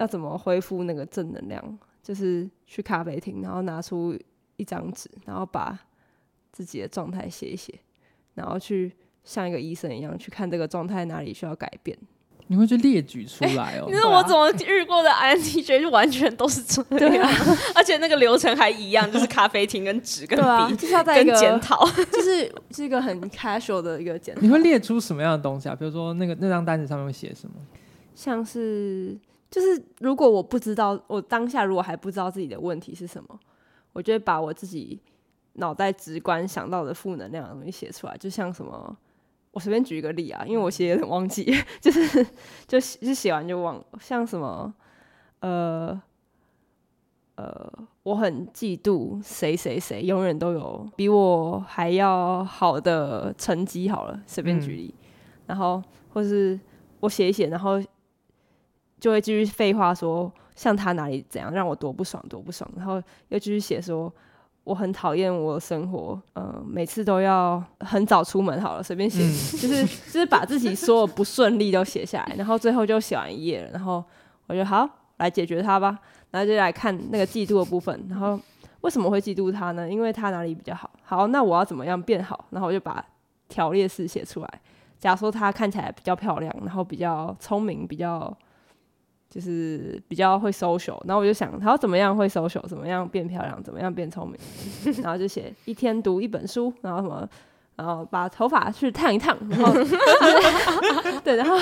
[0.00, 1.78] 要怎么恢复那个正能量？
[2.02, 4.18] 就是去咖啡厅，然后拿出
[4.56, 5.78] 一张纸，然后把
[6.50, 7.72] 自己的状态写一写，
[8.34, 11.96] 然后去像一个医生一样去看这个状态哪里需要改变。
[12.52, 13.86] 你会去列举出来哦？
[13.88, 17.30] 欸、 你说我怎么遇过的 INTJ 就完全都是这样，对啊、
[17.74, 24.40] 而且那个流程还一样，就是咖啡厅跟纸跟笔、啊，就是要在一个检讨， 就是是一个很 casual 的一个检讨。
[24.42, 25.74] 你会列出什么样的东西啊？
[25.74, 27.54] 比如说那个那张单子上面会写什么？
[28.14, 29.18] 像是。
[29.50, 33.38] 就是如果我不知道，我当下如果还不知道自己的问题是什么，
[33.92, 34.98] 我就会把我自己
[35.54, 38.16] 脑袋直观想到的负能量的东西写出来。
[38.16, 38.96] 就像什么，
[39.52, 41.44] 我随便举一个例啊，因为我写有点忘记，
[41.80, 42.24] 就是
[42.66, 43.82] 就就写完就忘。
[44.00, 44.74] 像什么，
[45.40, 46.02] 呃
[47.36, 53.88] 呃，我很嫉妒谁谁谁，永远都有比我还要好的成绩。
[53.88, 55.08] 好了，随便举例，嗯、
[55.46, 56.58] 然后或是
[57.00, 57.80] 我写一写，然后。
[59.00, 64.14] 就会继续废话说，像他哪里怎样让我多不爽多不爽，然后又继续写说
[64.64, 74.04] 我很讨厌我的生活，呃，每次都要很早出门好了，随便写，嗯、 就是就是把自己所有不顺利都写下来，然后最后就写完一页了，然后
[74.46, 75.98] 我就好来解决它吧，
[76.30, 78.38] 然后就来看那个嫉妒的部分，然后
[78.82, 79.88] 为什么会嫉妒他呢？
[79.90, 82.44] 因为他哪里比较好，好，那我要怎么样变好？
[82.50, 83.04] 然后我就把
[83.48, 84.60] 条列式写出来，
[84.98, 88.32] 假如说他看起来比较漂亮，然后比较聪明，比较。
[89.32, 94.38] 就是比较会 social，然后我就想，他要怎么样会 social，怎么样变漂亮，怎么样变聪明，
[95.02, 97.26] 然后就写一天读一本书，然后什么，
[97.76, 99.72] 然后把头发去烫一烫，然后
[101.24, 101.56] 对，然后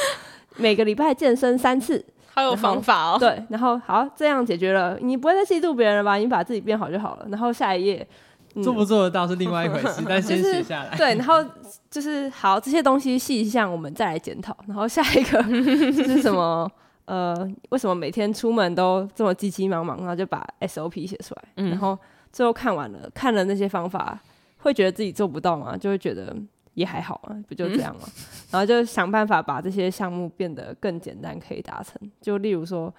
[0.58, 3.16] 每个礼拜健身三次，好有方法哦。
[3.18, 6.16] 对，然后好，这样解决了，你不会再嫉妒别人了吧？
[6.16, 7.26] 你把自己变好就好了。
[7.30, 8.06] 然后下一页，
[8.54, 10.94] 嗯、做不做得到是另外一回事，但先写下来。
[10.94, 11.42] 对，然后
[11.90, 14.54] 就是好，这些东西细项我们再来检讨。
[14.68, 16.70] 然后下一个是什么？
[17.06, 19.98] 呃，为什么每天出门都这么急急忙忙？
[19.98, 21.98] 然后就把 SOP 写出来，嗯、然后
[22.32, 24.18] 最后看完了，看了那些方法，
[24.58, 25.76] 会觉得自己做不到吗？
[25.76, 26.34] 就会觉得
[26.72, 28.02] 也还好啊，不就这样吗？
[28.06, 32.00] 嗯、然后就想办法把这些项目变得更简单，可以达成。
[32.20, 32.92] 就例如说，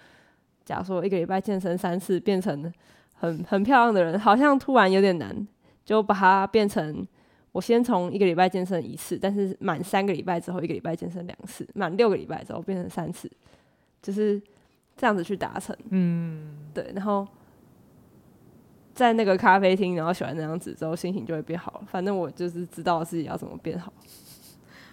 [0.63, 2.71] 假如说一个礼拜健身三次，变成
[3.15, 5.47] 很很漂亮的人，好像突然有点难，
[5.83, 7.05] 就把它变成
[7.53, 13.27] 我先从一个礼拜健身一次，但是满三个礼拜之后，一个礼拜健身两次，满六个礼拜之后变成三次。
[14.05, 14.39] 就是
[14.95, 17.27] 这样子去达成，嗯，对，然后
[18.93, 21.87] 在那个咖啡厅，然后写完那张纸之后，心情就会变好了。
[21.91, 23.91] 反正我就是知道自己要怎么变好。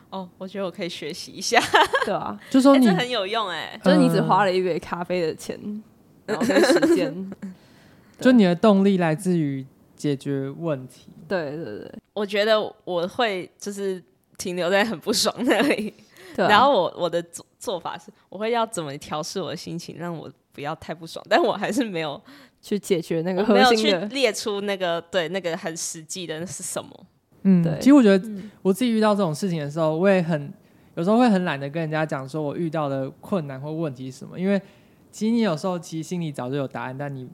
[0.08, 1.60] 哦，我觉得我可以学习一下，
[2.06, 5.82] 对啊，就说你、欸、很有用哎、欸，就是你只花了一杯咖啡的钱，嗯、
[6.24, 7.32] 然后跟时间，
[8.18, 11.10] 就你的动力来自于解决问题。
[11.28, 14.02] 对对对，我觉得我会就是
[14.38, 15.92] 停留在很不爽那里。
[16.36, 22.20] 对啊、然后我我的做做法是，我会要怎么调试我的心情，让我不要太不爽，但我还是没有
[22.60, 24.08] 去解决那个没有核心的。
[24.08, 27.06] 去列出那个对那个很实际的那是什么？
[27.42, 30.52] 嗯，对其实我觉得嗯我自己遇到这种事情的时候，我也很
[30.94, 34.60] 有时候会很懒得跟人家讲说我遇到的困难或问题是什么，因为
[35.10, 37.28] 其实你有时候其实心里早就有答案，但你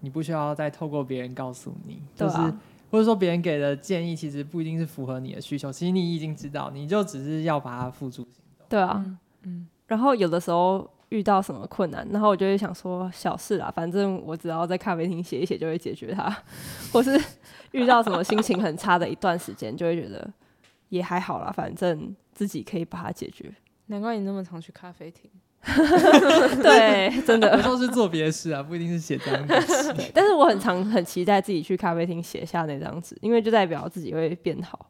[0.00, 2.60] 你不需要再透过别人告诉你，就是、对啊
[2.90, 8.66] 或者说别人给的建议其实不一定是符合你的需求，其实你已经知道，你就只是要把它付诸行动。
[8.68, 16.28] 对啊，嗯嗯然后有的时候遇到什么困难，然后我就会想说小事啦，反正我只要在咖啡厅写一写就会解决它，
[16.92, 17.20] 或是
[17.72, 20.28] 遇到什么心情很差的一段时间，就会觉得
[20.88, 23.54] 也还好啦，反正自己可以把它解决。
[23.86, 25.30] 难怪你那么常去咖啡厅。
[26.62, 29.92] 对，真的 有时候是做别的事啊，不一定是写这张纸。
[29.94, 34.86] 对， 但是我很常很期待自己去咖啡厅写下那张纸，因为就代表自己会变好。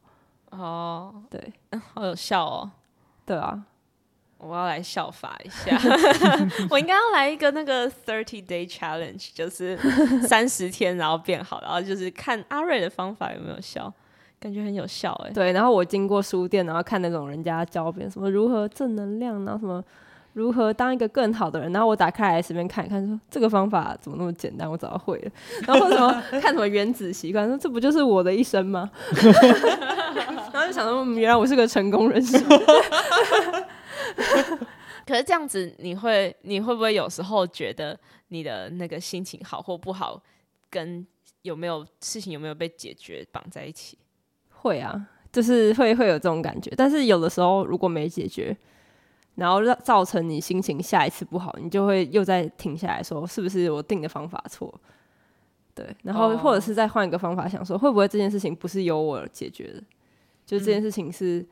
[0.51, 1.53] 哦，对，
[1.93, 2.70] 好有效哦！
[3.24, 3.61] 对啊，
[4.39, 5.77] 我要来效法一下，
[6.70, 9.77] 我应该要来一个那个 thirty day challenge，就是
[10.27, 13.93] 三十天然后变好，然后就是看阿瑞的方法有没有效，
[14.39, 15.31] 感觉很有效哎。
[15.33, 15.53] 对。
[15.53, 19.83] 然后我经过书店，然后看那种人家教别人什么如何正能量，然后什么
[20.37, 25.30] 如何当一个更好的人，然后我打开来随便看一看，说这个方法怎么那么简单，我早就会了。
[25.66, 26.12] 然后什么
[26.43, 28.91] 看什么原子习惯，说这不就是我的一生吗？
[30.53, 32.39] 然后就想说，嗯原来我是个成功人士。
[35.07, 40.22] 可是这样子，你会你会不会有时候觉得你的那个心情好或不好，
[40.68, 41.07] 跟
[41.41, 43.97] 有没有事情有没有被解决绑在一起？
[44.51, 48.55] 会啊，就是会会有这种感觉，但是有的时候如果没解决，
[49.37, 54.72] 然后让造成你心情下一次不好，你就会又再停下来说，是不是我定的方法错？
[55.74, 59.82] 对，然后或者是再换一个方法想说，会不会这件事情不是由我解决的？
[60.45, 61.47] 就这件事情是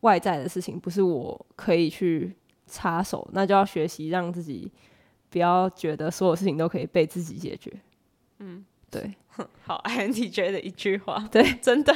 [0.00, 2.34] 外在的事情，不是我可以去
[2.66, 4.70] 插手，那就要学习让自己
[5.28, 7.72] 不要觉得所有事情都可以被自己解决。
[8.38, 9.14] 嗯，对。
[9.64, 11.94] 好，INTJ 的一句话，对， 真的，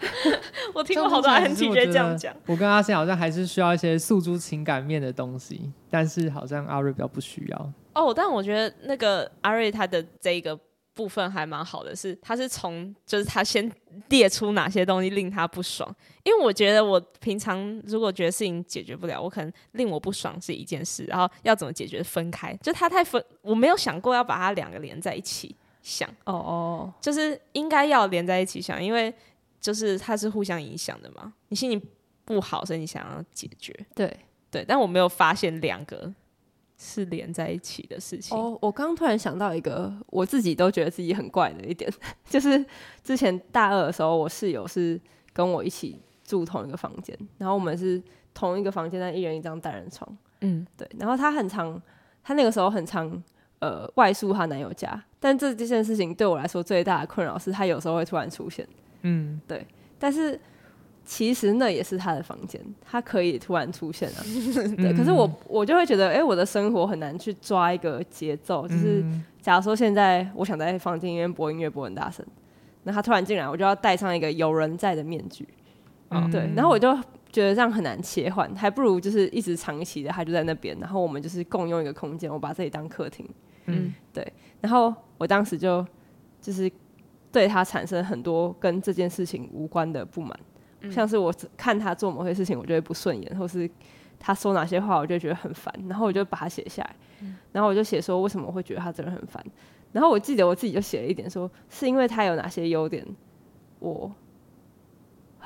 [0.74, 2.34] 我听过好多 INTJ 这样讲。
[2.46, 7.72] 我跟阿信好像还是需要一些诉诸情感面的东西，但是好像阿瑞比较不需要。
[7.94, 10.58] 哦，但我觉得那个阿瑞他的这一个
[10.92, 13.70] 部分还蛮好的是，是他是从就是他先
[14.08, 26.08] 列出哪些东西令他不爽，因为我觉得我平常如果觉得事情解决不了，我可能令我不爽是一件事，然后要怎么解决分开，就他太分，我没有想过要把它两个连在一起想。
[26.24, 29.12] 哦哦，就是应该要连在一起想，因为
[29.66, 31.32] 就是它是互相影响的嘛。
[31.48, 31.82] 你心情
[32.24, 34.16] 不好，所以你想要解决，对。
[34.48, 34.64] 对。
[34.64, 36.14] 但我没有发现两个
[36.78, 38.38] 是连在一起的事情。
[38.38, 41.92] 哦，我刚突然想到一个，我自己都觉得自己很怪的一点，
[42.30, 42.64] 就是
[43.02, 45.00] 之前大二的时候，我室友是
[45.32, 48.00] 跟我一起住同一个房间，然后我们是
[48.32, 50.16] 同一个房间，但一人一张单人床。
[50.42, 50.88] 嗯，对。
[50.96, 51.82] 然后她很常，
[52.22, 53.20] 她那个时候很常
[53.58, 58.66] 呃外宿她男友家，但这这件事情对我来说最大的困扰是，她有时候会突然出现。
[59.06, 59.66] 嗯，对。
[59.98, 60.38] 但是
[61.04, 64.20] 其实那也是他的房间，他可以突然出现啊。
[64.76, 64.92] 对。
[64.92, 68.66] 可是我我就会觉得，哎、欸，我的生活很难去抓一个节奏。
[68.66, 69.04] 就是
[69.40, 72.26] 假如说现在我想在房间里面播音乐，播很大声，
[72.82, 75.46] 那他突然进来，我就要戴上一个有人在的面具。
[76.10, 76.50] 嗯，对。
[76.54, 76.92] 然后我就
[77.30, 83.28] 觉得这样很难切换，还不如就是一直长期的他就在那边，然后我们就是共用一个空间，我把这里当客厅。
[83.66, 84.26] 嗯，对。
[84.60, 85.86] 然后我当时就
[86.40, 86.70] 就是
[87.36, 90.34] 对他产生很多跟这件事情无关的不满。
[90.90, 93.70] 像是我看他做某些事情，我就会不顺眼，或是
[94.18, 96.96] 他说哪些话，我就觉得很烦，然后我就把它写下来，
[97.52, 99.44] 然后我就写说为什么我会觉得他这个人很烦，
[99.92, 103.04] 然后我记得我自己就写了一点说，是因为他有哪些优点，
[103.80, 104.10] 我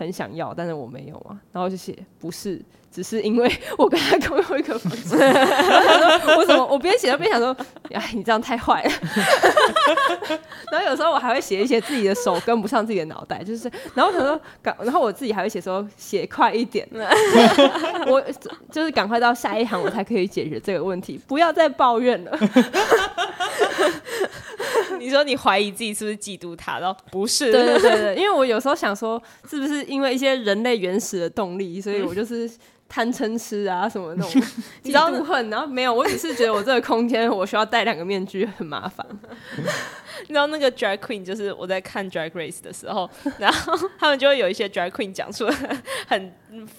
[0.00, 2.58] 很想要，但是我没有嘛，然后就写不是，
[2.90, 5.18] 只是因为 我跟他共用一个房间，
[6.38, 7.54] 我怎么我边写边想说，
[7.92, 8.90] 哎，你这样太坏了。
[10.72, 16.88] 然后有时候我还会写一些自己的手跟不上自己的脑袋，就是，然后我想说赶，然后我自己还会写说写快一点，
[18.06, 18.24] 我
[18.72, 22.38] 就是赶快到下一行我才可以解决这个问题，不要再抱怨了。
[24.98, 26.78] 你说你怀疑自己是不是嫉妒他？
[26.78, 32.50] 然后不是，对对对对，因为我有时候想说，是不是因为一些人类原始的动力，所以我就是
[32.90, 34.42] 贪嗔痴啊什么那种
[34.82, 39.06] 嫉妒恨，然后没有，我只是觉得我这个空间我需要戴两个面具很麻烦。
[40.22, 45.48] 你知道那个 drag queen 就是我在看 drag race 的时候，然后他们就会有一些 drag queen 讲出
[46.06, 46.34] 很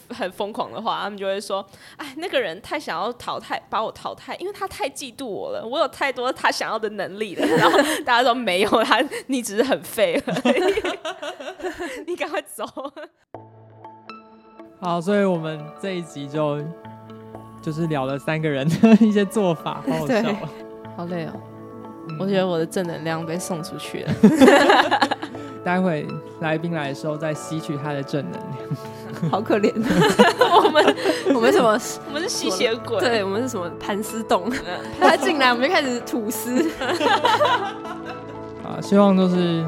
[0.09, 1.65] 很疯狂的话，他们就会说
[1.97, 7.47] ：“哎，那个人太想要淘汰，把我淘汰，因为他太嫉妒我了，我有太多他想要的能力了。
[7.57, 12.65] ”然后大家说：“没有他，你只是很废而已，你赶快走。”
[14.81, 16.59] 好，所以我们这一集就
[17.61, 18.75] 就是聊了三个人的
[19.05, 20.23] 一些做法，好好笑，
[20.97, 21.31] 好累哦。
[22.19, 24.13] 我觉得我的正能量被送出去了。
[25.63, 26.07] 待会
[26.39, 29.29] 来宾来的时候再吸取他的正能量。
[29.29, 29.71] 好可怜，
[30.65, 30.95] 我们
[31.35, 31.79] 我们什么？
[32.07, 34.51] 我们是吸血鬼，对，我们是什么盘丝洞？
[34.99, 36.67] 他进来我们就开始吐丝。
[38.63, 39.63] 啊，希望就是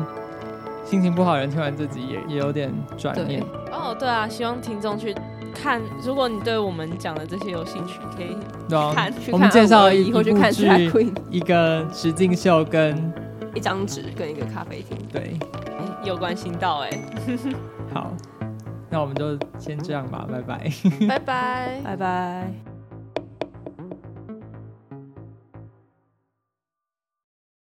[0.93, 3.41] 心情不好的人听完这集也也有点转念。
[3.71, 5.11] 哦，对啊，希望听众去
[5.51, 8.37] 看，如果你对我们讲的这些有兴趣，可以
[8.93, 9.11] 看。
[9.31, 10.67] 我们介绍一部去看剧，
[11.31, 12.95] 一个实境秀跟
[13.55, 14.95] 一张纸跟一个咖啡厅。
[15.11, 15.33] 对。
[16.03, 16.91] 有关心到哎，
[17.91, 18.13] 好，
[18.91, 20.71] 那我们就先这样吧，拜拜，
[21.07, 22.72] 拜拜，拜拜。